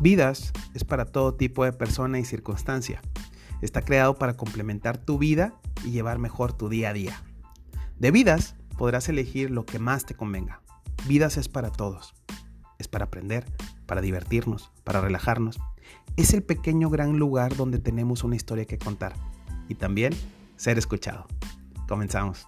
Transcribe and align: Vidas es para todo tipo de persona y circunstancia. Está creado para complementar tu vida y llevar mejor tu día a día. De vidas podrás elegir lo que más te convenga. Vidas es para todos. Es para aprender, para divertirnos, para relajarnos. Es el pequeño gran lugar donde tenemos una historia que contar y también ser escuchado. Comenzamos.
Vidas 0.00 0.52
es 0.74 0.84
para 0.84 1.06
todo 1.06 1.34
tipo 1.34 1.64
de 1.64 1.72
persona 1.72 2.20
y 2.20 2.24
circunstancia. 2.24 3.02
Está 3.60 3.82
creado 3.82 4.16
para 4.16 4.36
complementar 4.36 4.96
tu 4.96 5.18
vida 5.18 5.54
y 5.84 5.90
llevar 5.90 6.18
mejor 6.18 6.52
tu 6.52 6.68
día 6.68 6.90
a 6.90 6.92
día. 6.92 7.20
De 7.98 8.12
vidas 8.12 8.54
podrás 8.76 9.08
elegir 9.08 9.50
lo 9.50 9.66
que 9.66 9.80
más 9.80 10.06
te 10.06 10.14
convenga. 10.14 10.62
Vidas 11.08 11.36
es 11.36 11.48
para 11.48 11.70
todos. 11.70 12.14
Es 12.78 12.86
para 12.86 13.06
aprender, 13.06 13.44
para 13.86 14.00
divertirnos, 14.00 14.70
para 14.84 15.00
relajarnos. 15.00 15.58
Es 16.16 16.32
el 16.32 16.44
pequeño 16.44 16.90
gran 16.90 17.18
lugar 17.18 17.56
donde 17.56 17.80
tenemos 17.80 18.22
una 18.22 18.36
historia 18.36 18.66
que 18.66 18.78
contar 18.78 19.14
y 19.68 19.74
también 19.74 20.14
ser 20.56 20.78
escuchado. 20.78 21.26
Comenzamos. 21.88 22.46